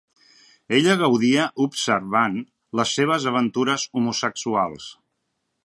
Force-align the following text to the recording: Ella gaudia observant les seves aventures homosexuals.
Ella 0.77 0.95
gaudia 1.01 1.43
observant 1.65 2.39
les 2.81 2.95
seves 3.01 3.29
aventures 3.33 3.87
homosexuals. 4.01 4.89